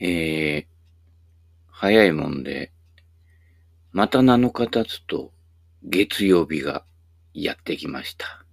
[0.00, 0.66] えー、
[1.70, 2.72] 早いもんで、
[3.92, 5.32] また7日経つと
[5.82, 6.84] 月曜日が
[7.32, 8.44] やってきました。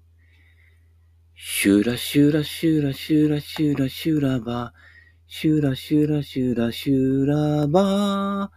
[1.36, 4.74] シュラシュラシュラシュラシュラシュラバ
[5.28, 8.52] シュラシュラシュラシュラバ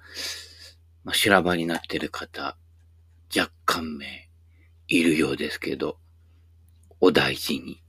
[1.04, 2.56] まあ、修羅場になってる方、
[3.34, 4.28] 若干名
[4.88, 5.98] いるようですけど、
[7.00, 7.82] お大事に。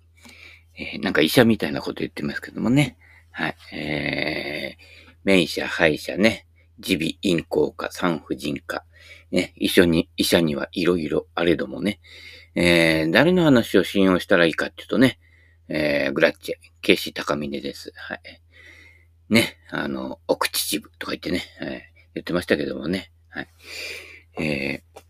[0.77, 2.97] えー、なんか医者みたいなこと言ってますけどもね。
[3.37, 3.55] はい。
[3.73, 6.47] えー、名医者、歯医者ね。
[6.77, 8.85] 耳鼻咽喉科、産婦人科。
[9.29, 11.99] ね、一緒に、医者にはいろいろあれどもね。
[12.55, 15.19] えー、誰の話を信用したらいいかっていうとね、
[15.67, 17.91] えー、グラッチェ、ケイシ高峰です。
[17.97, 18.21] はい。
[19.27, 23.11] ね、あの、奥秩父とか言ってね、はい、言ってましたけどもね。
[23.27, 23.47] はい。
[24.39, 25.01] えー、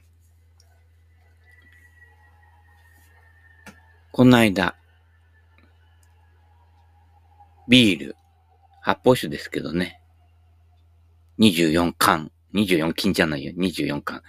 [4.11, 4.75] この間、
[7.67, 8.15] ビール、
[8.85, 9.99] 発泡酒ですけどね。
[11.39, 12.31] 24缶。
[12.53, 13.51] 24金じゃないよ。
[13.57, 14.21] 24缶。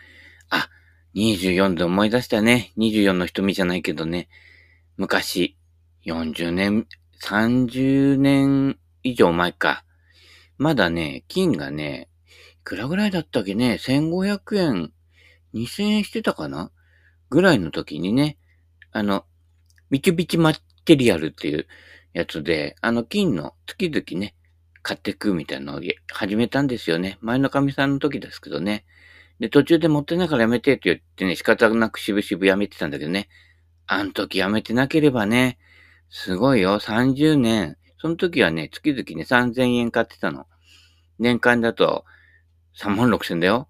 [0.49, 0.71] あ、
[1.15, 2.73] 24で思い出したね。
[2.79, 4.31] 24の瞳じゃないけどね。
[4.97, 5.59] 昔、
[6.07, 6.87] 40年、
[7.23, 9.85] 30年以上前か。
[10.57, 12.09] まだね、金がね、
[12.55, 14.93] いくらぐらいだったっけね、1500円、
[15.53, 16.71] 2000円してたかな？
[17.29, 18.39] ぐらいの時にね、
[18.91, 19.27] あの、
[19.91, 20.55] ビチュビチマ
[20.87, 21.67] テリアルっていう
[22.15, 24.35] やつで、あの金の月々ね、
[24.87, 27.19] 買ってくみたいなのを始めたんですよね。
[27.21, 28.85] 前の神さんの時ですけどね。
[29.41, 33.29] で、途中で持ってないからやめてって言ってね、仕方なく渋々やめてたんだけどね。
[33.89, 35.59] あの時やめてなければね、
[36.09, 37.77] すごいよ、30年。
[37.99, 40.47] その時はね、月々ね、3000円買ってたの。
[41.19, 42.05] 年間だと
[42.79, 43.69] 3万6000だよ。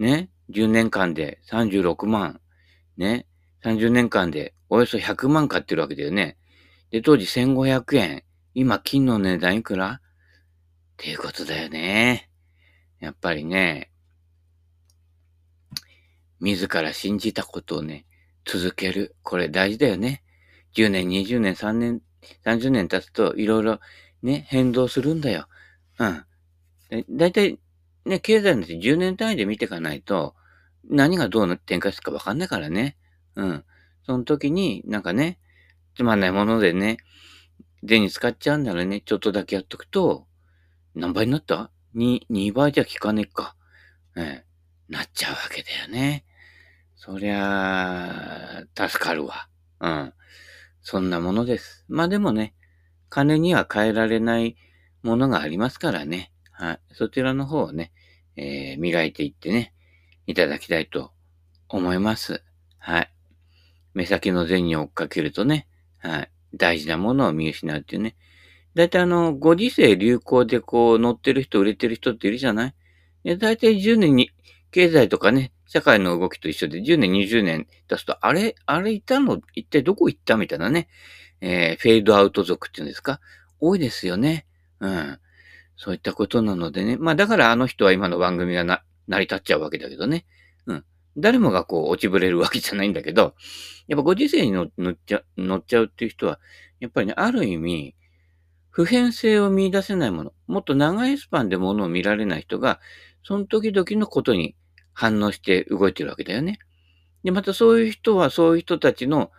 [0.00, 0.28] ね。
[0.50, 2.40] 10年間で36万。
[2.96, 3.28] ね。
[3.62, 6.36] 30年間でおよそ100万買ってるわけだよね。
[6.90, 8.24] で、当時1500円。
[8.54, 10.00] 今、金の値段いくら？
[10.92, 12.30] っていうことだよね。
[13.00, 13.90] やっぱりね、
[16.40, 18.06] 自ら信じたことをね、
[18.44, 19.16] 続ける。
[19.22, 20.22] これ大事だよね。
[20.74, 22.02] 10年、20年、3年、
[22.44, 23.80] 30年経つと、いろいろ
[24.22, 25.48] ね、変動するんだよ。
[25.98, 26.24] うん。
[27.10, 27.58] だいたい
[28.04, 30.34] ね、経済なんて10年単位で見ていかないと、
[30.84, 32.96] 何がどう展開するかわかんないからね。
[33.36, 33.64] うん。
[34.04, 35.38] その時に、なんかね、
[35.94, 36.98] つまんないものでね、
[37.86, 40.26] 銭使っちゃうんならね、ちょっとだけやっとくと、
[40.94, 43.56] 何倍になった ?2、2倍じゃ効かねえか。
[44.16, 46.24] ええ、なっちゃうわけだよね。
[46.96, 49.48] そりゃあ、助かるわ。
[49.80, 50.12] うん。
[50.82, 51.84] そんなものです。
[51.88, 52.54] まあでもね、
[53.08, 54.56] 金には変えられない
[55.02, 56.32] ものがありますからね。
[56.50, 56.80] はい。
[56.92, 57.92] そちらの方をね、
[58.36, 59.74] えー、磨いていってね、
[60.26, 61.12] いただきたいと
[61.68, 62.44] 思います。
[62.78, 63.12] はい。
[63.94, 66.30] 目先の銭を追っかけるとね、はい。
[66.54, 68.16] 大事なものを見失うっていうね。
[68.74, 72.68] だいたいあの、ご時世流行でこう乗ってる人、売れてる人っているじゃな
[73.24, 73.38] い？
[73.38, 74.30] だいたい10年に、
[74.70, 79.40] 経済とかね、社会の動きと一緒で10年、20年経つと、あれ、あれいたの？
[79.54, 80.36] 一体どこ行った？
[80.36, 80.88] みたいなね、
[81.40, 83.20] えー、フェードアウト族っていうんですか？
[83.60, 84.46] 多いですよね。
[84.80, 85.18] うん。
[85.76, 86.96] そういったことなのでね。
[86.96, 90.24] まあだからあの人は今の番組がな、成り立っちゃうわけだけどね。
[90.66, 90.84] うん。
[91.16, 93.34] 誰もがこう落ちぶれるわけじゃないんだけど、
[93.86, 96.40] やっぱご時世に乗っちゃ乗っちゃうっていう人は、
[96.80, 97.94] やっぱりね、ある意味、
[98.72, 102.80] 普遍性を見出せないもの、もっと長いスパンでものを見られない人が、
[103.22, 104.56] その時々のことに
[104.94, 106.58] 反応して動いてるわけだよね。
[107.22, 109.30] で、またそういう人はそういう人たちの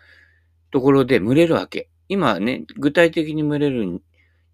[0.71, 1.89] ところで群れるわけ。
[2.09, 4.03] 今ね、具体的に群れる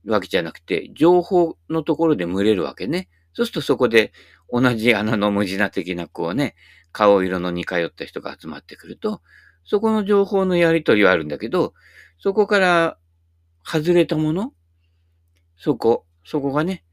[0.05, 3.09] わけじゃなくて、情報のところで群れるわけね。
[3.33, 4.13] そうするとそこで
[4.49, 6.55] 同じ穴の無地な的なこうね、
[6.93, 9.21] 顔色の似通った人が集まってくると、
[9.65, 11.73] そこの情報のやり取りはあるんだけど、
[12.17, 12.97] そこから
[13.63, 14.53] 外れたもの
[15.59, 16.83] そこ、そこがね、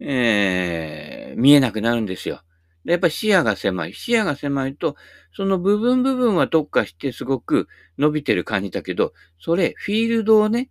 [0.00, 2.42] えー、見えなくなるんですよ。
[2.84, 3.92] やっぱり視野が狭い。
[3.92, 4.96] 視野が狭いと、
[5.36, 10.70] その部分部分は特化してすごく伸びてる感じだけど、それ、フィールドをね、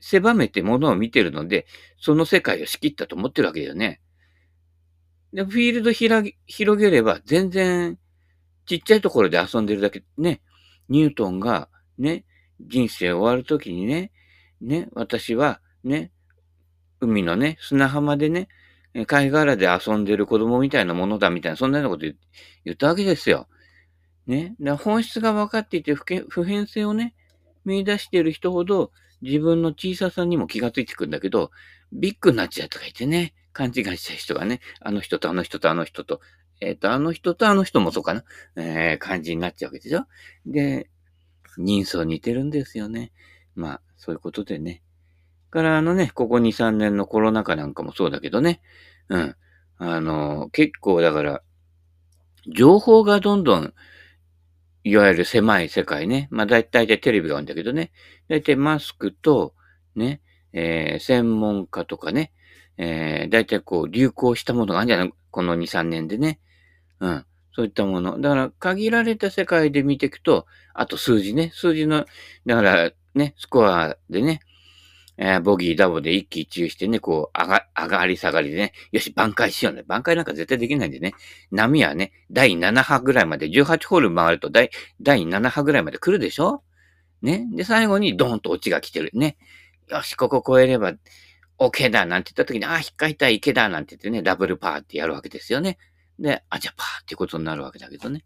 [0.00, 1.66] 狭めてものを見てるので、
[2.00, 4.00] その世界を仕切ったと思ってるわけだよね。
[5.32, 6.32] で、フィールド広
[6.80, 7.98] げれば全然
[8.64, 10.40] ちっちゃいところで遊んでるだけ、ね、
[10.88, 11.68] ニュートンが
[11.98, 12.24] ね、
[12.60, 14.10] 人生終わるときにね、
[14.60, 16.12] ね、私はね、
[17.00, 18.48] 海のね、砂浜でね、
[19.06, 22.06] 貝殻で遊んでる子供みたいなものだみたいな、そんなようなこと
[22.64, 23.48] 言ったわけですよ。
[24.26, 24.54] ね。
[24.80, 27.14] 本質が分かっていて普遍性をね、
[27.64, 28.92] 見出している人ほど
[29.22, 31.50] 自分の小ささにも気がついてくんだけど、
[31.92, 36.20] ビッグになっちゃうとか言ってね、勘違いした人がね、あの人とあの人とあの人と、
[36.60, 38.24] えっ、ー、と、あの人とあの人もそうかな、
[38.56, 40.06] えー、感じになっちゃうわけでしょ
[40.46, 40.90] で、
[41.56, 43.12] 人相似てるんですよね。
[43.54, 44.82] まあ、そういうことでね、
[45.50, 48.60] からあのね、ここ2、3年のコロナ禍なんかもそうだけどね。
[49.08, 49.36] うん。
[49.78, 51.42] あの、結構だから、
[52.54, 53.74] 情報がどんどん、
[54.84, 56.28] いわゆる狭い世界ね。
[56.30, 57.92] まあ大体テレビがあるんだけどね。
[58.28, 59.54] 大体マスクと、
[59.94, 60.20] ね、
[60.52, 62.32] えー、専門家とかね、
[62.78, 65.12] えー、大体こう流行したものがあるんじゃない？
[65.30, 66.40] この2、3年でね。
[67.00, 67.24] うん。
[67.54, 68.20] そういったもの。
[68.20, 71.50] だから、限られた世界で見ていくと、あと数字ね。
[71.52, 72.06] 数字の、
[72.46, 74.40] だからね、スコアでね、
[75.20, 79.82] えー、ボギー、ダボで一喜一憂してね、こう、上が、上がり下がりでね、よし、挽回しようね。
[79.88, 81.12] 挽回なんか絶対できないんでね。
[81.50, 84.70] 波はね、第7波ぐらいまで、18ホール回ると第、
[85.00, 86.62] 第7波ぐらいまで来るでしょ？
[87.20, 87.48] ね？
[87.52, 89.10] で、最後にドーンとオチが来てる。
[89.12, 89.36] ね？
[89.88, 90.94] よし、ここ超えれば、
[91.58, 95.78] OK だなんて言った時に、ああ、引っかいたい池だなんて言ってね、ダブルパーってやるわけですよね。
[96.20, 98.24] で、あ、じゃあパーってことになるわけだけどね。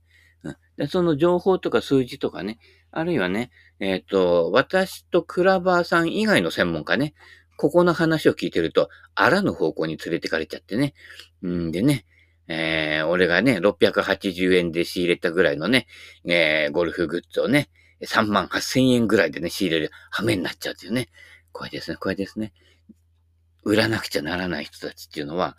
[0.77, 2.59] でその情報とか数字とかね、
[2.91, 7.15] あるいはね、えっ、ー、と、私とクラバーさん以外の専門家ね、
[7.57, 10.95] ここの話を聞いてると、あらぬ方向に連れてかれちゃってね。
[11.47, 12.07] んでね、
[12.49, 15.87] えー、俺がね、680円で仕入れたぐらいのね、
[16.25, 17.71] えー、ゴルフグッズをね、
[18.03, 21.09] 3万8000円ぐらいでね、仕入れる羽目になっちゃうっていうね。
[21.53, 22.53] これですね、これですね。
[23.63, 25.57] 売らなくちゃならない人たちっていうのは、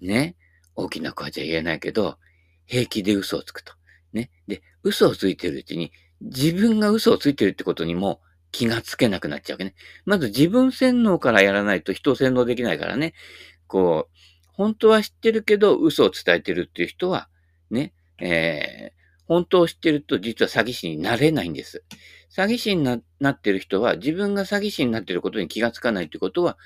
[0.00, 0.36] ね、
[0.74, 2.18] 大きな声じゃ言えないけど、
[2.66, 3.77] 平気で嘘をつくと。
[4.12, 4.30] ね。
[4.46, 8.20] で、嘘をついてるうちに、自分が嘘をついてるってことにも
[8.50, 9.74] 気がつけなくなっちゃうわけね。
[10.04, 13.14] まず自分洗脳からやらないと人を洗脳できないからね。
[13.66, 14.16] こう、
[14.52, 17.28] 本当は知ってるけど嘘を伝えてるっていう人は、
[17.70, 21.84] ね、えー、本当を知ってると実は詐欺師になれないんです。
[22.34, 26.58] 詐欺師になってる人は自分が詐欺師になってることに気がつかないってことは、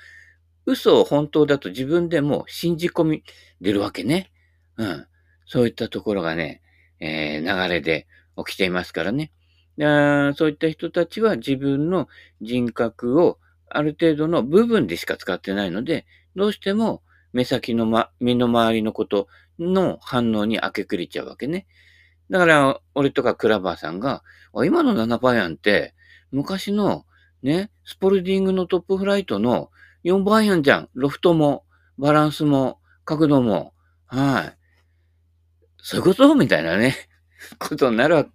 [0.65, 3.23] 嘘を本当だと自分でも信じ込み
[3.61, 4.31] 出るわけね。
[4.77, 5.05] うん。
[5.45, 6.62] そういったところがね、
[7.03, 8.07] えー、流れで
[8.37, 9.31] 起きていますからね。
[9.77, 12.07] そういった人たちは自分の
[12.41, 13.39] 人格を
[13.69, 16.05] ある程度の部分でしか使ってないので、
[16.35, 17.01] どうしても
[17.33, 19.27] 目先の、ま、身の回りのこと
[19.59, 21.67] の反応に明け暮れちゃうわけね。
[22.29, 24.23] だから、俺とかクラバーさんが、
[24.65, 25.93] 今の7番やんって、
[26.31, 27.05] 昔の
[27.41, 29.69] ね、スポルディングのトップフライトの
[30.05, 30.89] 4番やんじゃん。
[30.93, 31.65] ロフトも、
[31.97, 33.73] バランスも、角度も。
[34.05, 34.62] はい。
[35.83, 36.33] そういうこと？
[36.33, 36.95] みたいなね、
[37.59, 38.25] ことになるわ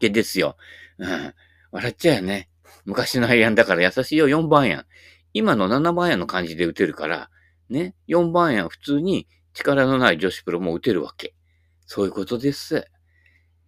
[0.00, 0.56] けですよ。
[0.98, 1.34] うん。
[1.70, 2.50] 笑っちゃうよね。
[2.84, 4.86] 昔のアイアンだから優しいよ、4番やん。
[5.32, 7.30] 今の7番やんの感じで打てるから、
[7.70, 11.34] ね、4番やん普通に力のない女子プロも打てるわけ。
[11.86, 12.88] そういうことです。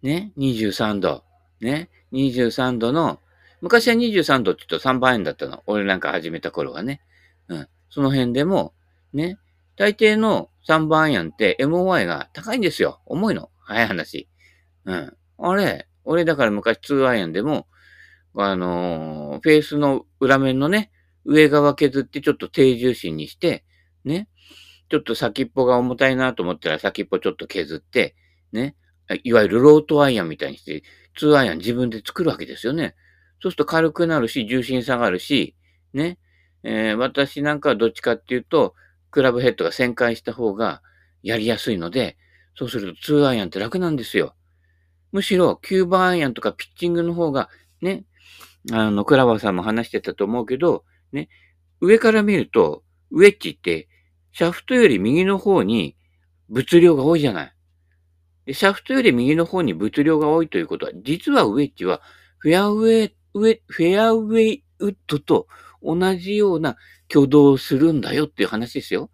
[0.01, 1.23] ね、23度。
[1.61, 3.21] ね、23度の、
[3.61, 5.63] 昔は23度って言うと3番円だったの。
[5.67, 7.01] 俺なんか始めた頃はね。
[7.47, 7.67] うん。
[7.89, 8.73] その辺でも、
[9.13, 9.39] ね、
[9.77, 13.01] 大抵の3番アイアンって MOI が高いんですよ。
[13.05, 13.49] 重いの。
[13.59, 14.27] 早い話。
[14.85, 15.17] うん。
[15.37, 17.67] あれ、俺だから昔2アイアンでも、
[18.35, 20.91] あのー、フェースの裏面のね、
[21.23, 23.63] 上側削ってちょっと低重心にして、
[24.03, 24.27] ね、
[24.89, 28.15] ちょっと先っぽが重たいなと思ったら先っぽちょっと削って、
[28.51, 28.75] ね、
[29.23, 30.83] いわゆるロートアイアンみたいにして、
[31.19, 32.95] 2アイアン自分で作るわけですよね。
[33.41, 35.55] そうすると軽くなるし、重心下がるし、
[35.93, 36.19] ね、
[36.63, 38.75] えー、私なんかはどっちかっていうと、
[39.15, 40.81] クラブヘッドが旋回した方が
[41.23, 42.17] やりやすいので、
[42.53, 44.35] そうすると2アイアンって楽なんですよ。
[45.13, 47.47] むしろ9番アイアンとかピッチングの方が、
[47.81, 48.03] ね、
[48.73, 50.83] あの、クラバーさんも話してたと思うけど、
[51.13, 51.29] ね、
[51.79, 53.87] 上から見ると、ウェッジって、
[54.33, 55.95] シャフトより右の方に
[56.49, 57.53] 物量が多いじゃない。
[58.47, 62.01] でシャフトより右の方に物量が多いということは、実はウェッジは、
[62.39, 65.47] フェアウェイ、ウェフェアウェイウッドと
[65.81, 66.75] 同じような
[67.09, 69.09] 挙動をするんだよっていう話ですよ。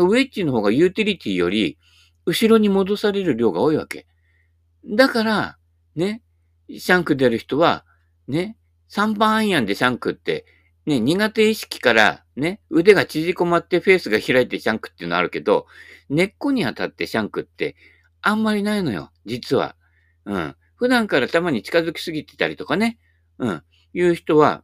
[0.00, 1.78] ウェッジの方がユーティリティより
[2.24, 4.06] 後ろに戻される量が多いわけ。
[4.84, 5.58] だから、
[5.94, 6.22] ね、
[6.68, 7.84] シャンク出る人は、
[8.28, 8.56] ね、
[8.90, 10.44] 3番アイアンでシャンクって、
[10.84, 15.66] ね、苦手意識からね、腕が縮こまってフェースが開いてシャンクっていうのあるけど、
[16.08, 17.76] 根っこに当たってシャンクって
[18.20, 19.76] あんまりないのよ、実は。
[20.24, 20.56] うん。
[20.76, 22.98] 普段からたまに近づきすぎてたりとかね、
[23.38, 23.62] うん、
[23.94, 24.62] いう人は、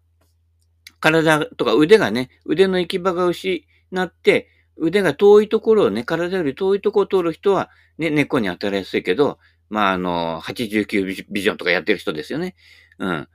[1.01, 9.39] 体とか腕がね、腕の行き場が失って、腕が遠いところをね、体より遠いところを通る人は、ね、根っこに当たりやすいけど、
[9.69, 12.55] まあ、あの、89ビジョンとかやってる人ですよね。
[12.99, 13.29] うん。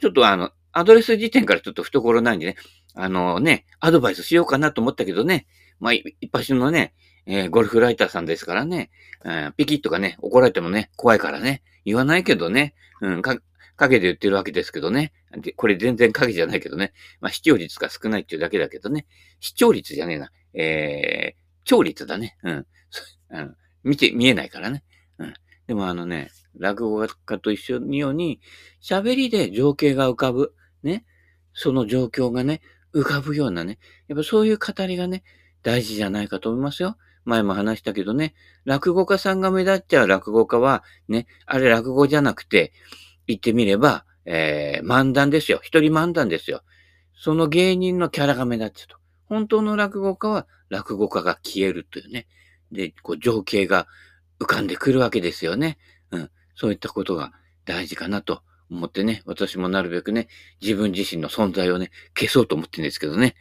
[0.00, 2.56] ちょっとあの、アドレス時点からちょっと懐ないんでね、
[2.94, 5.46] あのね、アドバイスしようかなと思ったけどね、
[5.80, 6.94] まあ、一発のね、
[7.26, 8.90] えー、ゴルフライターさんですからね、
[9.24, 13.36] うん、ピキッとかね、怒られてもね、怖いからね、言わないけどね、うん、か、
[13.76, 15.12] 影で言ってるわけですけどね。
[15.56, 16.92] これ全然影じゃないけどね。
[17.20, 19.06] まあ、視聴率が少ないっていうだけだけどね。
[19.40, 20.30] 視聴率じゃねえな。
[20.54, 22.36] えー、聴率だね。
[22.42, 22.66] うん。
[23.30, 24.84] うん、見て、見えないからね。
[25.18, 25.34] うん。
[25.66, 28.40] でもあのね、落語家と一緒にように、
[28.80, 30.54] 喋りで情景が浮かぶ。
[30.82, 31.04] ね。
[31.52, 32.60] その状況がね、
[32.94, 35.24] 浮かぶようなね、やっぱそういう語りがね、
[35.62, 36.96] 大事じゃないかと思いますよ。
[37.24, 42.72] 前も話したけどね、落語家さんが目立っちゃう落語家は、ね、あれ落語じゃなくて、
[43.26, 45.60] 言ってみれば、えー、漫談ですよ。
[45.62, 46.62] 一人漫談ですよ。
[47.16, 48.96] その芸人のキャラが目立っちゃうと。
[49.26, 52.26] 本当の落語家は落語家が消えるというね。
[52.72, 53.86] で、こう情景が
[54.40, 55.78] 浮かんでくるわけですよね。
[56.10, 56.30] うん。
[56.54, 57.32] そういったことが
[57.64, 59.22] 大事かなと思ってね。
[59.26, 60.28] 私もなるべくね、
[60.60, 63.34] 自分自身の存在をね、消そうと思ってるんですけどね。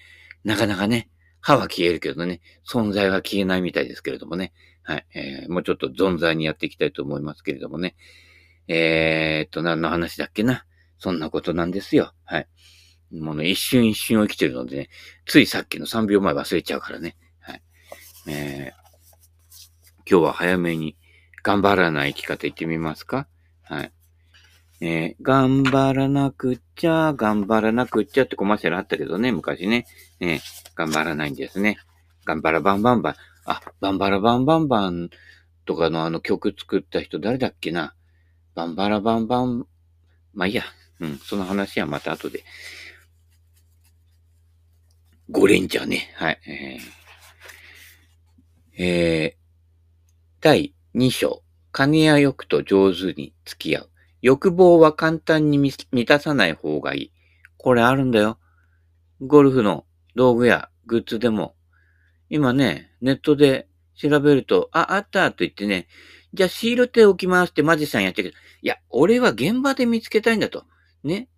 [0.43, 1.09] なかなかね、
[1.39, 4.53] 歯は消えるけどね、存在は消えないみたいですけれどもね。
[4.83, 5.05] はい。
[5.13, 7.95] えー、もうちょっと存在にやっていきたいと思いますけれどもね。
[8.67, 10.65] えー、っと、何の話だっけな？
[10.97, 12.13] そんなことなんですよ。
[12.23, 12.47] はい。
[13.11, 14.89] もうね、一瞬一瞬を生きてるのでね、
[15.25, 17.15] ついさっきの3秒前忘れちゃうからね。
[17.39, 17.61] はい。
[18.27, 20.97] えー、今日は早めに
[21.43, 23.27] 頑張らない生き方言ってみますか？
[23.63, 23.91] はい。
[24.81, 29.85] えー、頑張らなくっちゃ、頑張らなくっちゃってコマーシャルあったけどね、昔ね。
[30.19, 30.41] えー、
[30.75, 31.77] 頑張らないんですね。
[32.25, 33.15] 頑張らバンバンバン。
[33.45, 35.09] あ、バンバラバンバンバン
[35.65, 37.93] とかのあの曲作った人誰だっけな？
[38.55, 39.67] バンバラバンバン、
[40.33, 40.63] まあいいや。
[40.99, 42.43] うん、その話はまた後で。
[45.29, 46.13] ゴレンジャーね。
[46.15, 46.39] はい。
[46.47, 51.43] えー、えー、第2章。
[51.71, 53.89] 金や欲と上手に付き合う。
[54.21, 57.11] 欲望は簡単に満たさない方がいい。
[57.57, 58.37] これあるんだよ。
[59.21, 61.55] ゴルフの道具やグッズでも。
[62.29, 65.87] 今ね、ネットで調べると、あ、あったと言ってね、
[66.33, 70.65] じゃあシール手置きますってマジさんやってるけど、いや、俺は現場で見つけたいんだと。
[71.03, 71.29] ね。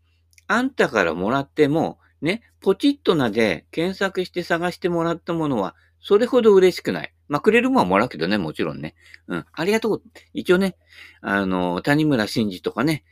[0.47, 7.13] あんたからもらっても、ね、ポチッとなで検索して探してもらったものは、それほど嬉しくない。
[7.27, 8.95] まあ、くれるもんはもらうけどね、もちろんね。
[9.27, 9.45] うん。
[9.51, 10.03] ありがとう。
[10.33, 10.77] 一応ね、
[11.21, 13.03] あの、谷村新司とかね、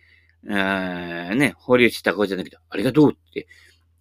[0.47, 3.47] あね、堀内孝じゃなくて、ありがとうって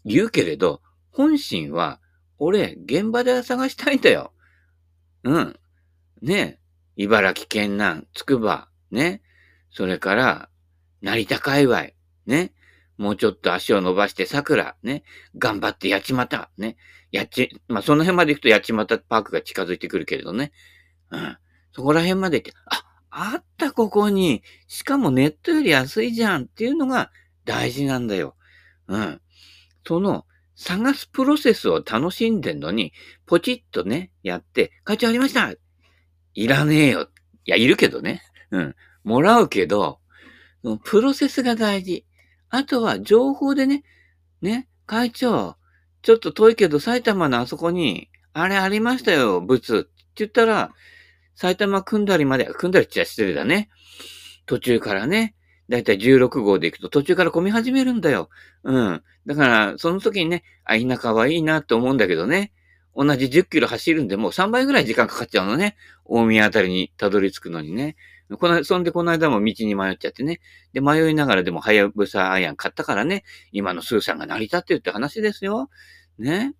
[0.04, 2.00] 言うけれど、本心は、
[2.38, 4.32] 俺、現場で探したいんだよ。
[5.24, 5.56] うん。
[6.20, 6.58] ね。
[6.96, 9.22] 茨城県南、つくば、ね。
[9.70, 10.48] それから、
[11.00, 11.88] 成田界隈、
[12.26, 12.52] ね。
[12.98, 15.02] もうちょっと足を伸ばして桜、ね。
[15.36, 16.76] 頑張って八街、ね。
[17.10, 20.52] やち、まあ、その辺まで行くと八街パークが近づいてくるけれどね。
[21.10, 21.36] うん。
[21.72, 27.10] そこら辺まで行って、あ、あったここに、しかもネットより安いじゃんっていうのが
[27.44, 28.36] 大事なんだよ。
[28.88, 29.20] うん。
[29.86, 32.92] その、探すプロセスを楽しんでんのに、
[33.26, 35.54] ポチッとね、やって、会長ありました
[36.34, 37.08] いらねえよ。
[37.44, 38.22] いや、いるけどね。
[38.50, 38.76] うん。
[39.04, 40.00] もらうけど、
[40.84, 42.06] プロセスが大事。
[42.50, 43.82] あとは情報でね、
[44.40, 45.56] ね、会長、
[46.02, 50.72] ちょっと遠いけど埼玉のあそこに、あれありましたよ、物って言ったら、
[51.34, 53.68] 埼玉組んだりまで、組んだりっちゃ失礼だね。
[54.46, 55.34] 途中からね、
[55.68, 58.28] だいたい16号で行くと途中から混み始めるんだよ。
[58.64, 59.02] うん。
[59.26, 62.52] だから、その時にね、あ、田舎はいいなって思うんだけどね。
[62.94, 65.76] 同じ10キロ走るんでもう3倍ぐらい時間かかっちゃうのね。
[66.04, 67.96] 大宮あたりにたどり着くのにね。
[68.38, 70.40] この、そんでこの間も道に迷っちゃってね。
[70.72, 75.70] で、迷いながらでも、はやぶさアイアン買ったからね、今のスーさんが成り立ってるって話ですよ。
[76.18, 76.54] ね。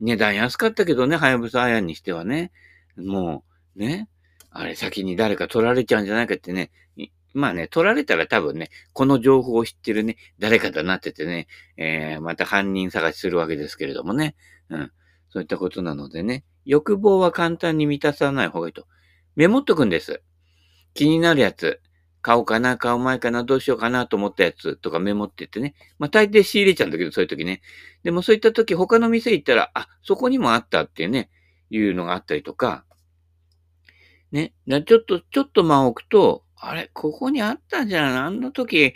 [0.00, 2.52] 値段安かったけどね、はやぶさアイアンにしてはね。
[2.96, 3.44] も
[3.76, 4.08] う、ね。
[4.50, 6.70] あれ、先に誰か取られちゃうんじゃないかってね。
[7.34, 14.34] まあね、取られたら多分ね、この情報を知ってるね、誰かとなっててね、えー、また犯人探しするわけですけれどもね。
[14.70, 14.92] うん。
[15.30, 18.86] そういったことなのでね、欲望は簡単に満たさない方がいいと。
[19.36, 20.22] メモっとくんです。
[20.94, 21.80] 気になるやつ、
[22.22, 25.74] 買おうかな、買う前かな、どうしようかなと思ったやつとかメモってってね。
[25.98, 27.62] まあ大抵仕入れちゃうんだけど、そういう時ね。
[28.02, 31.30] でもそういった時他の店行ったら、あ、そこにもあったっていうね、
[31.70, 32.84] いうのがあったりとか、
[34.32, 34.52] ね。
[34.66, 38.26] ちょっと、ちょっと間を置くと、あれ、ここにあったんじゃん。
[38.26, 38.94] あの時、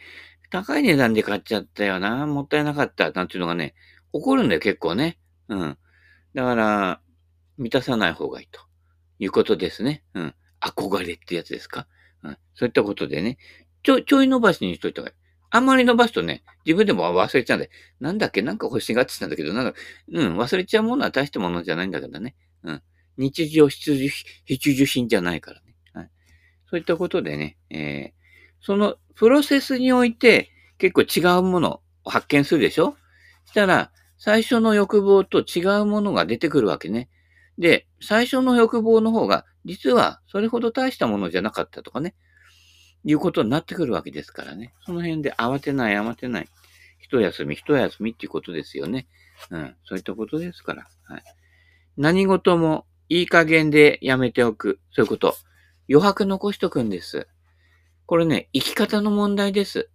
[0.51, 2.27] 高い値段で買っちゃったよな。
[2.27, 3.11] もったいなかった。
[3.13, 3.75] なんていうのがね、
[4.13, 5.19] 起こるんだよ、結構ね。
[5.49, 5.79] うん。
[6.35, 7.01] だから、
[7.59, 8.61] 満たさない方がいいと
[9.19, 10.03] いうことですね。
[10.15, 10.35] うん。
[10.61, 11.87] 憧れってやつですか？
[12.23, 12.39] うん。
[12.55, 13.37] そういったことでね、
[13.83, 15.17] ちょ、ちょい伸ばしにしといた方がいい。
[15.51, 17.71] あんまり伸ばすとね、自分でも忘れちゃうんで、
[18.01, 18.41] なんだっけ？
[18.41, 19.79] なんか欲しがってたんだけど、なんか、
[20.11, 22.35] うん、忘れちゃうものは大したものじゃないんだけどね。
[22.63, 22.83] うん。
[23.19, 24.09] 日常必需
[24.47, 25.75] 必需品じゃないからね。
[25.93, 26.11] はい。
[26.71, 32.97] そういったことでね、えー、そのプロセスにおいて結構違うものを発見するでしょ？
[33.45, 33.93] したら、
[34.25, 37.09] 最初の欲望と違うものが出てくるわけね。
[37.59, 42.15] で、最初の欲望の方が実はそれほど大したものじゃなかったとかね、
[43.05, 44.75] いうことになってくるわけですからね。
[44.87, 46.49] その辺で慌てない、慌てない。
[47.01, 49.09] 一休み、一休みっていうことですよね。
[49.51, 49.75] うん。
[49.85, 50.87] そういったことですから。
[51.03, 51.23] はい。
[51.97, 54.79] 何事もいい加減でやめておく。
[54.93, 55.35] そういうこと。
[55.91, 57.27] 余白残しとくんです。
[58.07, 59.91] これね、生き方の問題です。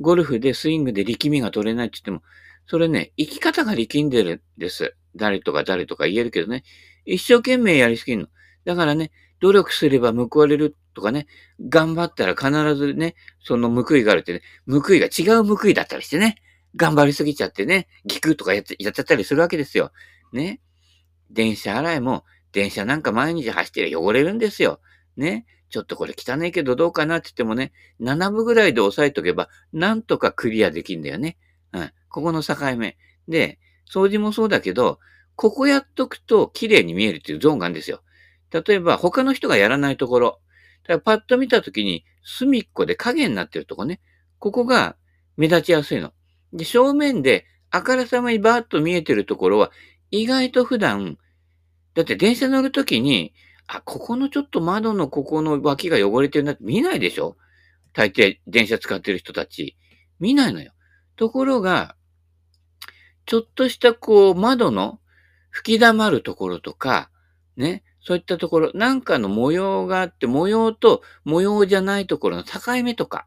[0.00, 2.22] ゴルフでスイングで力みが取れないって言っても、
[2.66, 4.96] それね、生き方が力んでるんです。
[5.14, 6.64] 誰とか誰とか言えるけどね。
[7.04, 8.28] 一生懸命やりすぎるの。
[8.64, 11.26] だからね、努力すれば報われるとかね、
[11.68, 16.36] 頑張ったら必ずね、その報いがあるってね、報いが違う報いだったりしてね、
[16.74, 19.92] 頑張りすぎちゃってね、ギクとかやっちゃったりするわけですよ。
[20.32, 20.60] ね。
[21.30, 24.80] 電車洗いも、電車なんか毎日走ってりゃ汚れるんですよ。
[25.16, 25.46] ね。
[25.68, 31.36] ちょっとこれ汚いけどどうかなって言ってもね、7分ぐらいで押さえとけば、なんとかクリアできんだよね。
[32.16, 32.96] ここの境目。
[33.28, 35.00] で、掃除もそうだけど、
[35.34, 38.00] ここやっとくと綺麗に見えるっていうゾーンがあるんですよ。
[38.50, 40.40] 例えば、他の人がやらないところ。
[40.84, 44.00] だからパッと見たときに、隅っこで影になってるとこね。
[44.38, 44.96] ここが
[45.36, 46.14] 目立ちやすいの。
[46.54, 49.70] で、正面であからさまにバーッと見えてるところは、
[50.10, 51.18] 意外と普段、
[51.92, 53.34] だって電車乗るときに、
[53.66, 57.36] あ、ここのちょっと窓のここの脇が汚れてるなって見ないでしょ
[57.92, 59.76] 大抵電車使ってる人たち。
[60.18, 60.72] 見ないのよ。
[61.16, 61.96] ところが、
[63.26, 65.00] ちょっとしたこう窓の
[65.50, 67.10] 吹き溜まるところとか、
[67.56, 73.26] ね、そういったところ、なんかの模様があって、模様と模様じゃないところの境目とか、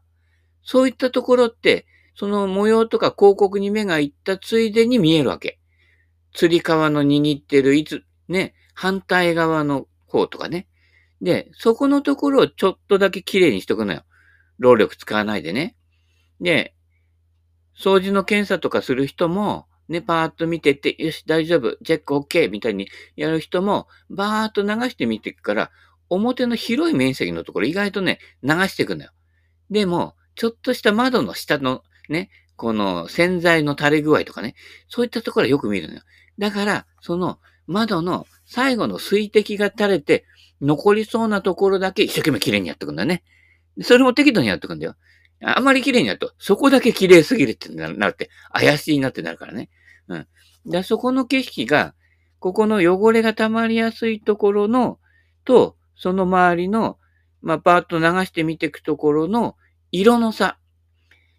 [0.62, 5.58] そういったところって、その模様とか広告に目がいったついでに見えるわけ。
[6.32, 10.66] 釣り革の握ってるいつ、ね、反対側の方とかね。
[11.20, 14.04] で、そこのところをちょっとだけ綺麗にしとくのよ。
[14.58, 15.76] 労力使わないでね。
[16.40, 16.74] で、
[17.76, 25.70] 掃除の検査とかする人も、ね、パーッと見てて、よし、大丈夫、チェック OK みたいにやる人も、バーッと流してみていくから、
[26.08, 29.10] 表の広い面積のところ意外とね、流していくのよ。
[29.68, 34.54] でも、ちょっとした窓の下のね、この洗剤の垂れ具合とかね、
[34.88, 36.02] そういったところはよく見るのよ。
[36.38, 40.24] だから、その窓の最後の水滴が垂れて、
[40.60, 43.24] 残りそうなところだけ一生懸命綺麗にやっていくんだね。
[43.82, 44.94] それも適度にやっていくんだよ。
[45.42, 49.70] あんまり綺麗にやると、そこだけ綺麗すぎるってなるって、怪しいなってなるからね。
[50.08, 50.26] うん。
[50.66, 51.94] で、そこの景色が、
[52.38, 54.98] ここの汚れが溜まりやすいところの、
[55.44, 56.98] と、その周りの、
[57.42, 59.56] まあ、パーッと流してみていくところの
[59.92, 60.58] 色の差。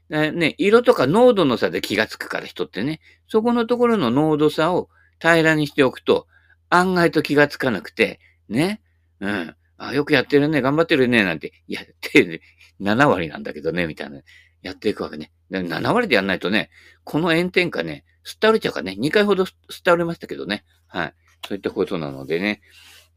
[0.09, 6.27] ね、色とか濃度の差で気がつくから人ってね、そこのところの濃度差を平らにしておくと、
[6.69, 8.19] 案外と気がつかなくて、
[8.49, 8.81] ね、
[9.21, 9.55] うん。
[9.77, 12.41] あ、よくやってるね、頑張ってるね、なんて、やって、
[12.81, 14.21] 7割なんだけどね、みたいな。
[14.61, 15.31] やっていくわけね。
[15.51, 16.69] 7割でやんないとね、
[17.03, 20.63] この炎天下ね、すったれちゃうからね、2回ほどすったれましたけどね。
[20.87, 21.13] はい。
[21.47, 22.61] そういったことなのでね、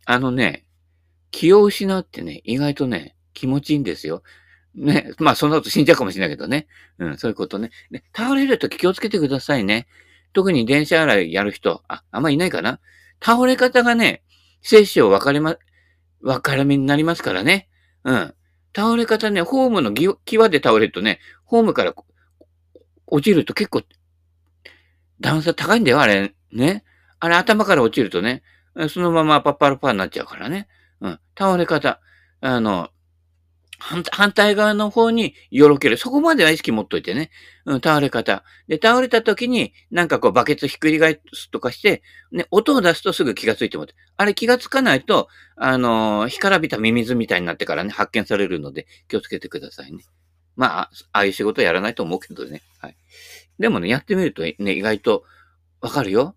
[0.06, 0.64] あのね、
[1.30, 4.22] 気を失うってね、意外とね、気持ちいいんですよ。
[4.74, 5.12] ね。
[5.18, 6.66] まあ、その後死んじゃうかもしれないけどね。
[6.98, 7.70] うん、そういうことね。
[7.90, 9.86] ね倒れるとき気をつけてくださいね。
[10.32, 12.80] 特に電車洗いやる人、あ、あんまいないかな。
[13.22, 14.22] 倒れ方がね、
[14.62, 15.56] 生死を分かれま、
[16.20, 17.68] 分かれ目になりますからね。
[18.04, 18.34] うん。
[18.74, 21.94] 倒れ方ね、ホームの際で倒れるとね、ホームから
[23.06, 23.82] 落ちると結構、
[25.20, 26.34] 段差高いんだよ、あれ。
[26.52, 26.84] ね。
[27.20, 28.42] あれ頭から落ちるとね、
[28.88, 30.68] そのままパッパルパーになっちゃうからね。
[31.00, 31.20] うん。
[31.38, 32.00] 倒れ方。
[32.40, 32.90] あの、
[33.78, 35.96] 反対側の方によろける。
[35.96, 37.30] そこまでは意識持っといてね。
[37.66, 38.44] うん、倒れ方。
[38.68, 43.94] で、倒れた時に、なんかこう、バケツひっくり返すとかして、ね、音を出すとすぐ気がついてもらって。
[44.16, 50.04] あれ気がつかないと、あのー、干からびたミミズみたいになってからね、発見されるので、気をつけてくださいね。
[50.56, 52.62] まあ、ああいう仕事やらないと思うけどね。
[52.78, 52.96] はい。
[53.58, 55.24] でもね、やってみるとね、意外と
[55.80, 56.36] わかるよ。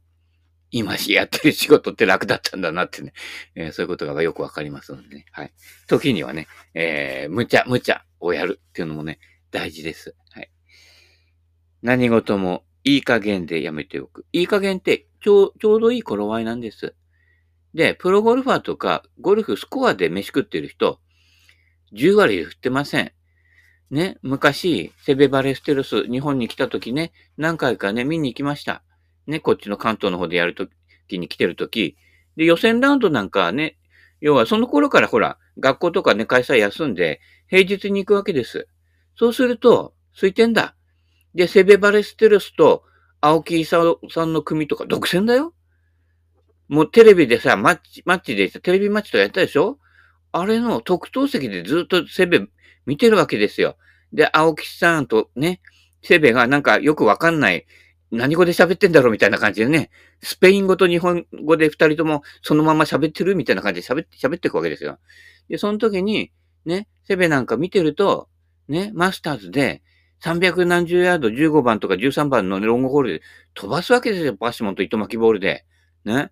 [0.71, 3.13] 今やってる仕事って楽だったんだなってね、
[3.55, 5.25] えー、そういうことがよくわかりますのでね。
[5.31, 5.53] はい。
[5.87, 9.19] 時にはね、えー、無茶、無茶をやるっていうのもね、
[9.51, 10.15] 大事です。
[10.31, 10.51] はい。
[11.81, 14.25] 何事もいい加減でやめておく。
[14.33, 16.95] いい加減ってちょう、ちょうどいい頃合いなんです。
[17.73, 20.99] で、プロゴルファーとか、ゴルフスコアで飯食ってる人、
[21.93, 23.11] 10割振ってません。
[23.89, 28.83] ね、昔、セベバレステロス、日本に来た時ね、何回かね、見に行きました。
[29.27, 30.67] ね、こっちの関東の方でやると
[31.07, 31.97] きに来てるとき、
[32.35, 33.77] で、予選ラウンドなんかね、
[34.21, 38.67] 要はその頃からほら、学校とかね、会社休んで、平日に行くわけです。
[39.15, 40.75] そうすると、空いてんだ。
[41.35, 42.83] で、セベバレステルスと
[43.21, 45.53] 青木勲さんの組とか独占だよ。
[46.67, 49.79] もうテレビでさ、マッチ、マッチで、テレビマッチとかやったでしょ
[50.31, 52.47] あれの特等席でずっとセベ
[52.85, 53.77] 見てるわけですよ。
[54.13, 55.61] で、青木さんとね、
[56.01, 57.65] セベがなんかよくわかんない
[58.11, 59.89] 何語で喋ってんだろうみたいな感じでね、
[60.21, 64.99] スペイン語と日本語で二人ともそのまま喋ってるみたいな感じで喋って、喋っていくわけですよ。
[65.49, 66.31] で、その時に、
[66.65, 68.29] ね、セベなんか見てると、
[68.67, 69.83] ね、マスターズで、
[70.23, 73.21] 300何十ヤード15番とか13番のロングホールで
[73.53, 74.35] 飛ばすわけですよ。
[74.35, 75.65] バッシモンと糸巻きボールで。
[76.05, 76.31] ね。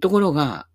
[0.00, 0.66] ところが、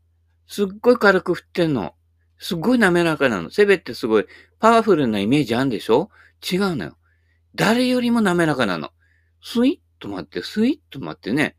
[0.47, 1.95] すっごい軽く振ってんの。
[2.37, 3.49] すっごい滑らかなの。
[3.49, 4.25] セベってすごい
[4.59, 6.09] パワフルなイメージあるんでしょ？
[6.51, 6.97] 違うのよ。
[7.55, 8.91] 誰よりも滑らかなの。
[9.41, 11.55] スイッと待って、スイッと待ってね、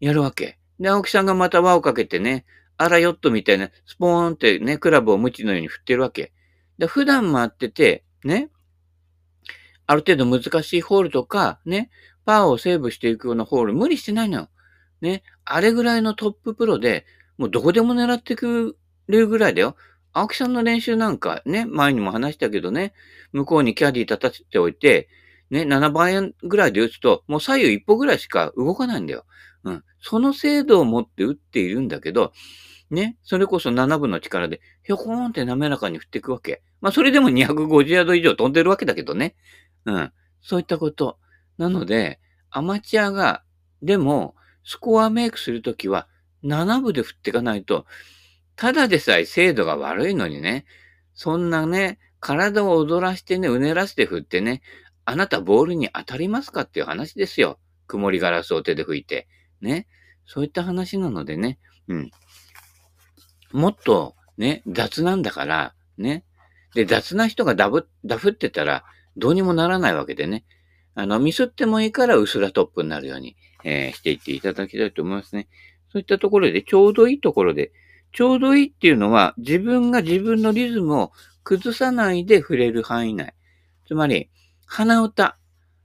[0.00, 0.58] やるわけ。
[0.80, 2.44] で、青木さんがまた輪をかけてね、
[2.76, 6.32] あらヨットみたいな、スポーンってね、クラブを無知のように振ってるわけ。
[6.78, 8.50] で、普段回ってて、ね、
[9.86, 11.90] ある程度難しいホールとか、ね、
[12.24, 14.48] パーをセーブしていくようなホール無理してないのよ。
[15.00, 19.76] ね、あれぐらいのトッププロで、もうどこでも狙ってくれるぐらいだよ。
[20.12, 22.92] 青木さんの練習なんかね、前にも話したけどね、
[23.32, 25.08] 向こうにキャディ立たせておいて、
[25.50, 29.24] ね、7番円ぐらいで打つと、もう左右一歩ぐらいしか動かないんだよ。
[29.64, 29.84] うん。
[30.00, 32.32] その精度を持って打っているんだけど、
[32.90, 36.62] ね、それこそ7分の力で、ひょこーんって滑らかに振っていくわけ。
[36.80, 39.34] まあ、それでも250ヤード以上飛んでるわけだけどね。
[39.84, 40.12] うん。
[40.40, 41.18] そういったこと。
[41.58, 43.42] なので、アマチュアが、
[43.82, 44.34] でも、
[44.64, 46.08] スコアメイクするときは、
[46.44, 47.84] 7分で振っていかないと、
[48.56, 50.64] ただでさえ精度が悪いのにね、
[51.14, 54.62] そんなね、体を踊らしてね、うねらせて振ってね、
[55.10, 57.58] あなたボールに当たりますかっていう話ですよ。
[57.86, 59.26] 曇りガラスを手で拭いて。
[59.62, 59.86] ね。
[60.26, 61.58] そういった話なのでね。
[61.88, 62.10] うん。
[63.50, 66.26] もっと、ね、雑なんだから、ね。
[66.74, 68.84] で、雑な人がダブ、ダフってたら、
[69.16, 70.44] どうにもならないわけでね。
[70.94, 75.48] あの、ミスってもいいから薄らトップになるように、えー、していっていただきたいと思いますね。
[75.90, 77.72] そういったところで、ちょうどいいところで、
[78.12, 81.12] ちょうどいいっていうのは、自分が自分のリズムを
[81.44, 83.32] 崩さないで触れる範囲内。
[83.86, 84.28] つまり、
[84.68, 85.38] 鼻歌。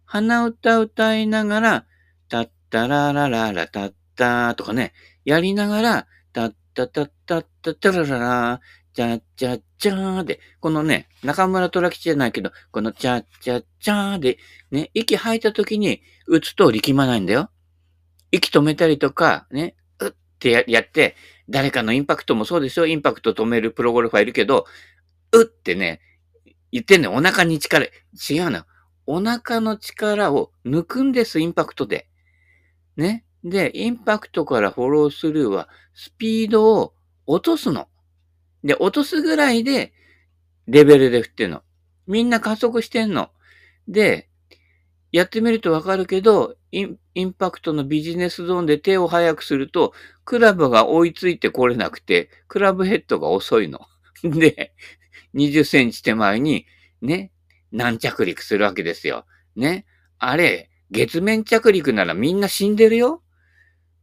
[0.05, 1.85] 鼻歌歌いながら、
[2.29, 4.93] たったららららたったとかね、
[5.25, 8.61] やりながら、たったたったったったららら、
[8.93, 14.37] ちゃっちゃっちゃーで、このね、中村虎吉じゃないけど、このちゃっちゃっちゃーで、
[14.69, 17.49] ね、息吐いた時に打つと力まないんだよ。
[18.31, 21.15] 息止めたりとか、ね、うってやって、
[21.49, 22.85] 誰かのインパクトもそうですよ。
[22.85, 24.65] インパクト止めるプロゴルファーいるけど、
[25.31, 26.01] うってね、
[26.71, 27.85] 言ってんねお腹に力、
[28.29, 28.65] 違うな。
[29.05, 32.07] お腹の力を抜くんです、インパクトで。
[32.95, 33.25] ね。
[33.43, 36.93] で、インパクトからフォロースルーは、スピードを
[37.25, 37.87] 落とすの。
[38.63, 39.93] で、落とすぐらいで、
[40.67, 41.61] レベルで振ってんの。
[42.07, 43.29] みんな加速してんの。
[43.87, 44.29] で、
[45.11, 49.93] やってみるとわかるけどイン、インパクトのビジネスゾーンで手を速くすると、
[50.25, 53.81] クラブが追いついてこれなくて、クラブヘッドが遅いの。
[54.23, 54.73] で、
[55.35, 56.65] 20センチ手前に、
[57.01, 57.31] ね、
[57.73, 59.25] 軟着陸するわけですよ。
[59.57, 59.85] ね。
[60.19, 63.21] あれ、月面着陸ならみんな死んでるよ。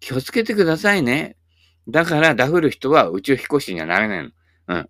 [0.00, 1.36] 気をつけてくださいね。
[1.88, 4.30] だからダフる人は宇宙飛行士にはなれないの。
[4.68, 4.88] うん。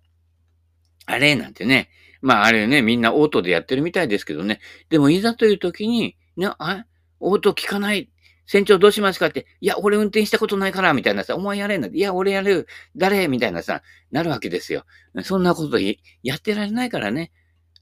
[1.05, 1.89] あれなんてね。
[2.21, 4.59] まああれね、みんなオートでやってるみたいですけどね。
[4.89, 6.85] でもいざという時に、ね、あ、
[7.19, 8.09] オート効かない。
[8.45, 11.87] 船長どうしますかって、いや、俺運転したことないから、みたいなさ、お前やれんな。
[11.87, 12.67] いや、俺やる。
[12.97, 13.27] 誰？
[13.27, 14.85] みたいなさ、なるわけですよ。
[15.23, 17.31] そんなことやってられないからね。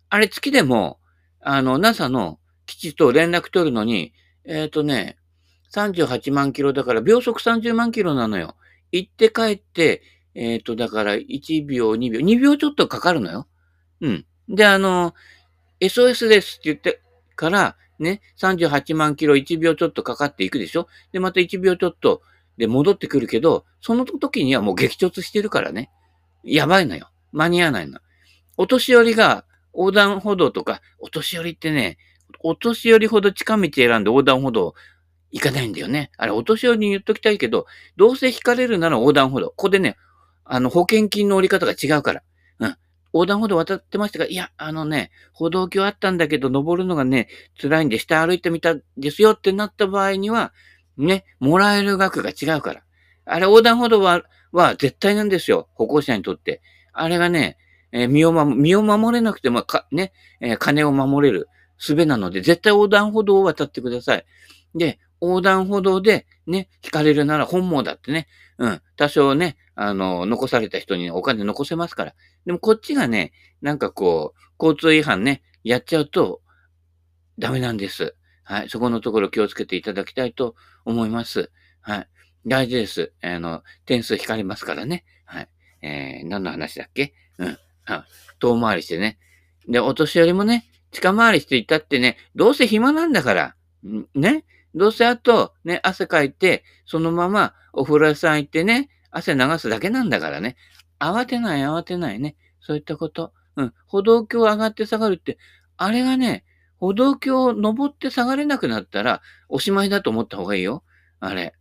[0.10, 1.00] あれ月でも、
[1.42, 4.14] あの、NASA の基地と連絡取るのに、
[4.46, 5.18] えっ、ー、とね、
[5.74, 8.56] 38万キロだから秒速30万キロなのよ。
[8.92, 10.02] 行って帰って、
[10.34, 13.48] えっ、ー、と、だから1秒、2秒、2秒ちょっとかかるのよ。
[14.02, 14.26] うん。
[14.48, 15.14] で、あの、
[15.80, 17.02] SOS ですって言って
[17.36, 20.88] から、ね、38万キロ1秒ちょっとかかっていくでしょ？
[21.12, 22.22] で、また1秒ちょっと
[22.58, 25.90] で戻ってくるけど、その時にはもう激突してるからね。
[26.44, 27.10] やばいのよ。
[27.32, 28.00] 間に合わないの。
[28.58, 31.98] お年寄りが横断歩道とか、お年寄りってね、
[32.42, 34.74] お年寄りほど近道選んで横断歩道
[35.32, 36.12] 行かないんだよね。
[36.18, 39.48] あれ、お年寄りに言っときたいけど、どうせ引かれるなら横断歩道。
[39.50, 39.98] ここでね、
[40.46, 42.24] あの、保険金の折り方が違うから。
[42.60, 42.76] うん。
[43.14, 47.28] 横断歩道渡ってましたが、いや、あのね、歩道橋あったんだけど、登るのがね、
[47.60, 50.54] 辛いんで下歩いてみたんですよってなった場合には、
[50.98, 52.84] ね、もらえる額が違うから。
[53.26, 55.70] あれ、横断歩道は、は絶対なんですよ。
[55.76, 56.62] 歩行者にとって。
[56.92, 57.58] あれがね、
[57.92, 61.48] え、身を守、身を守れなくても、か、ね、え、金を守れる
[61.78, 64.26] 術なので、絶対横断歩道を渡ってください。
[64.76, 72.16] で、横断歩道でね、引かれるなら本望だってね、うん、多少ね、あの、残された人にお金残せますから。
[72.46, 76.42] でもこっちがね、なんかこう、交通違反ね、やっちゃうと、
[77.38, 78.16] ダメなんです。
[78.44, 78.70] はい。
[78.70, 81.52] そこのところ気をつけていただきたいと思います。
[81.82, 82.08] はい。
[82.46, 83.14] 大事です。
[83.22, 85.06] あの、点数引かれますからね。
[85.24, 85.50] はい。
[85.82, 87.14] えー、何の話だっけ？
[87.38, 87.58] うん。
[88.40, 89.18] 遠回りしてね。
[89.68, 93.56] で、お年寄りもね、近回りしていたってね、どうせ暇なんだから。
[94.16, 94.46] ね？
[94.76, 100.58] どうせあと、ね、汗かいて、そのままお風呂屋さん行ってね、汗流すだけなんだからね。
[101.00, 102.36] 慌てない慌てないね。
[102.62, 103.34] そういったこと。
[103.56, 103.74] うん。
[103.88, 105.38] 歩道橋上がって下がるって、
[105.78, 106.46] あれがね、
[106.78, 110.84] 歩道橋を登って下がれなくなったら、おしまいだと思った方がいいよ。
[111.20, 111.54] あれ。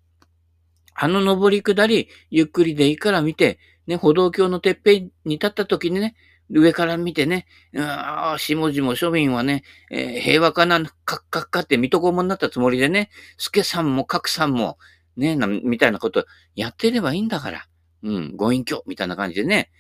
[0.95, 3.59] あの登り下り、ゆっくりでいいから見て、
[3.89, 6.15] ね、歩道橋のてっぺんに立った時にね、
[6.51, 7.47] 上から見てね、
[7.77, 14.79] ああ、下々庶民はね、えー、平和かな、かっかっかって水戸黄門になったつもりでね、助さんも角さんも、
[15.17, 17.67] ね、みたいなことやってればいいんだから。
[18.03, 19.71] うん、ご隠居、みたいな感じでね。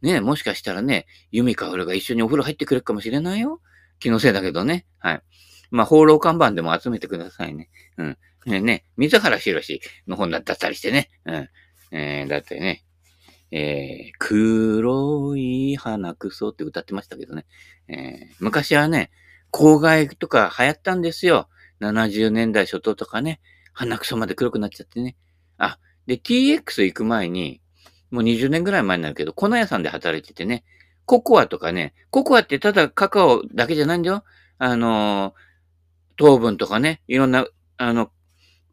[0.00, 3.60] ね、もしかしたらね、由美かおるが一緒にお風呂入ってくれるかもしれないよ。
[3.98, 4.86] 気のせいだけどね。
[4.98, 5.22] はい。
[5.70, 7.68] まあ、放浪看板でも集めてくださいね。
[7.96, 8.18] うん。
[8.46, 11.10] ね、ね、水原博士の本だったりしてね。
[11.26, 11.48] うん。
[11.90, 12.84] えー、だってね、
[13.50, 17.46] えー、黒い花くそって歌ってましたけどね。
[17.88, 19.10] えー、昔はね、
[19.52, 21.48] 郊外とか流行ったんですよ。
[21.80, 23.40] 70年代初頭とかね。
[23.72, 25.16] 鼻くそまで黒くなっちゃってね。
[25.56, 27.60] あ、で、TX 行く前に、
[28.10, 30.64] もう20年ぐらい前になるけど、粉屋さんで働いててね。
[31.06, 31.94] ココアとかね。
[32.10, 34.24] ココアってただカカオだけじゃないんだよ。
[34.58, 35.32] あのー、
[36.16, 37.02] 糖分とかね。
[37.06, 38.10] いろんな、あの、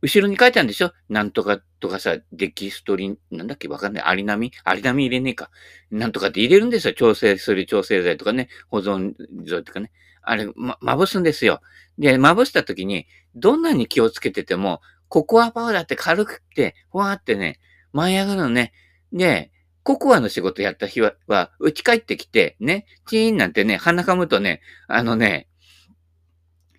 [0.05, 0.91] 後ろに書いてあるんでしょ？
[1.09, 3.67] なんとかとかさ、デキストリン、なんだっけ？
[3.67, 4.03] わかんない。
[4.03, 4.51] アリナミ？
[4.63, 5.49] アリナミ入れねえか。
[5.89, 6.93] なんとかって入れるんですよ。
[6.93, 8.49] 調整する調整剤とかね。
[8.69, 9.13] 保存
[9.47, 9.91] 剤とかね。
[10.21, 11.61] あれ、ま、まぶすんですよ。
[11.97, 17.59] で、まぶした時に、どんなに気をつけてても、ココアパウダーって軽くて、ふわーってね、
[17.91, 18.73] 舞い上がるのね。
[19.11, 19.51] で、
[19.83, 25.47] ココアの仕事やった日は、は、うち帰ってきて、ね、チーンなんてね、鼻かむとね、あのね、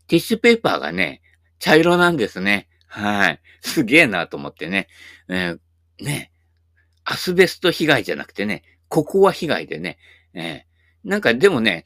[0.08, 1.22] ティッシュペーパーがね、
[1.58, 2.68] 茶色なんですね。
[2.96, 3.40] はい。
[3.60, 4.88] すげえなと思ってね。
[5.28, 6.32] えー、ね。
[7.04, 9.98] アスベスト被害じゃなくてね、ここは被害でね。
[10.32, 11.84] えー、なんかでもね、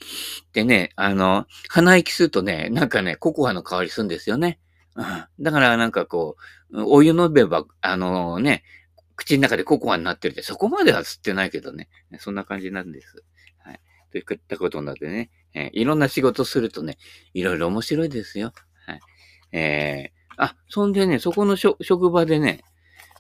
[0.53, 4.61] でね、あの、鼻息するとね、なんかね、ココアの香りするんですよね。
[4.95, 5.05] うん、
[5.41, 6.37] だからなんかこ
[6.71, 8.63] う、お湯飲めば、あのね、
[9.17, 11.89] 口の中でココアになってるって、そこまでは吸ってないけどね。
[12.21, 13.25] そんな感じなんです。
[13.59, 13.81] はい。
[14.13, 16.99] といったことになのでね、えー、いろんな仕事するとね、
[17.35, 18.53] いろいろ面白いですよ。
[18.87, 19.01] はい。
[19.51, 22.63] えー、あ、そんでね、そこの職場でね、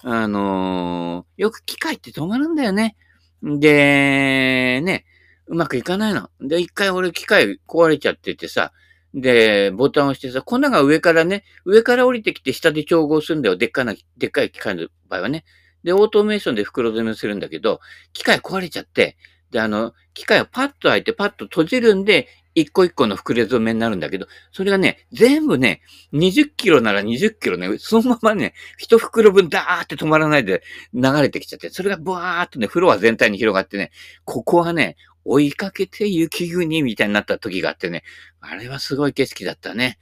[0.02, 2.96] あのー、よく機械って止まるんだよね。
[3.42, 5.04] で、ね、
[5.46, 6.30] うまくいかないの。
[6.40, 8.72] で、一回俺機械壊れちゃっててさ、
[9.12, 13.56] で、ボタンを押してさ、粉が上からね、上から降りてきて下で調合するんだよ。
[13.56, 15.44] でっかな、でっかい機械の場合はね。
[15.84, 17.80] で、オートメーションで袋詰めするんだけど、
[18.14, 19.18] 機械壊れちゃって、
[19.50, 25.82] で、あの、機械をパッと開いてパッと閉じるんで、一個一個の袋詰めになるんだけど、それがね、全部ね、
[26.12, 33.90] 20キロなら20キロね、そのままね、一袋分ダーって止まらないで流れてきちゃって、それがブワーっとね、フロア全体に広がってね、
[34.24, 38.02] ここはね、追いかけて雪国みたいになった時があってね、
[38.40, 39.98] あれはすごい景色だったね。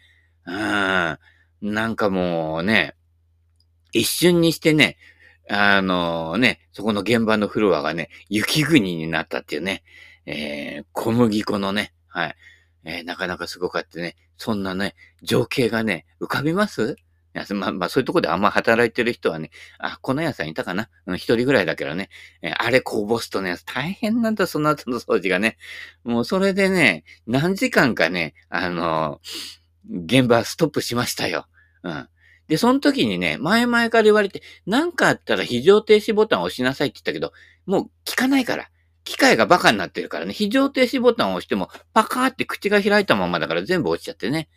[0.47, 1.19] うん。
[1.61, 2.95] なんかもうね、
[3.93, 4.97] 一瞬にしてね、
[5.51, 9.83] あのね、そこの現場のフロアがね、雪国になったっていうね、
[10.27, 12.37] えー、小麦粉のね、はい。
[12.85, 14.17] えー、なかなかすごかったね。
[14.37, 16.97] そんなね、情景がね、浮かびます？
[17.35, 20.89] いやまあ、まあ、そういうとこであんま働いてる人はね、あ、この屋さんいたかな？
[21.17, 22.09] 一人ぐらいだけどね、
[22.41, 25.59] えー、あれこぼすとね、大変なんだ、その後の掃除がね。
[26.05, 31.47] もうそれでね、何時間かね、あのー、現場ストップしましたよ。
[31.83, 32.09] うん。
[32.49, 37.33] で、その時にね、前々から言われて、なんかあったら非常停止ボタンを押しなさいって言ったけど、
[37.67, 38.71] もう聞かないから。
[39.09, 44.51] 機械がバカになってるからね、非常停止ボタンを押しても、パカーって口が開いたままだから全部落ちちゃってね。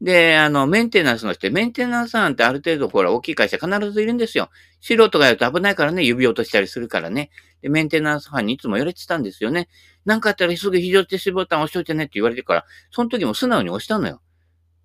[0.00, 4.48] で、あの、メンテナンスの人、メンテナンスさんってある程度、ほら、大きい会社必ずいるんですよ。
[4.80, 7.30] 素人がやると危ないからね、指落としたりするからね。
[7.60, 9.68] で、メンテナンス班にいつも言われてたんですよね。
[10.06, 14.22] なんかあったらすぐ非常停止ボタン押しといてねって言われてから、その時も素直に押したのよ。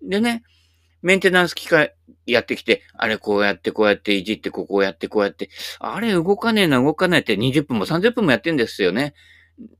[0.02, 0.42] でね、
[1.02, 1.94] メンテナンス機械
[2.26, 9.14] やってきて、あれこうやってこうやっていじって、ここをやってこうやって、あれ動かねえな動かないって20分も30分もやってんですよね。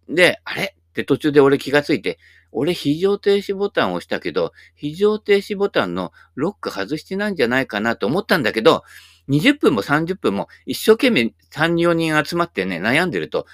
[0.08, 2.18] で、あれって途中で俺気がついて、
[2.52, 8.82] 俺非常停止ボタンを押したけど、非常停止ボタンのロック外してないんじゃないかなと思ったんだけど、
[9.28, 13.46] 20分も30分も一生懸命3、4人集まってね、悩んでると、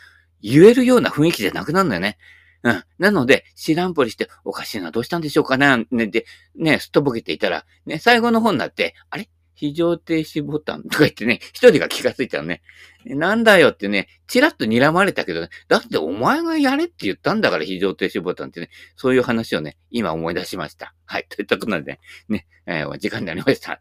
[0.43, 2.19] 言えるような雰囲気じゃなくなるんだよね。
[2.65, 2.85] うん。
[2.99, 9.29] なので、知らんぽりして、おかしいな、どうしたんでしょうかね、ね、で、ね、すっとぼけていたら、ね、最後の方になって、あれ？
[9.55, 12.63] 非常停止ボタンとか言ってね、一人が気がついたのね。
[13.05, 20.95] なんだよってね、ちらっと睨まれたけどね、だってお前がやれって言ったんだから非常停止ボタンってね、そういう話をね、今思い出しました。
[21.05, 21.27] はい。
[21.29, 23.79] といったことなんで、ね、えー、時間になりました。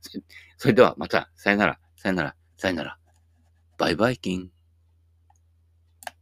[0.58, 2.98] それではまた、さよなら、さよなら、さよなら。
[3.80, 4.52] バイバイキン。